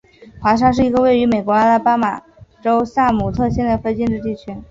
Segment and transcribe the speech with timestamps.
[0.39, 2.23] 华沙是一个位于美国阿拉巴马
[2.59, 4.57] 州萨姆特县的非建制地区。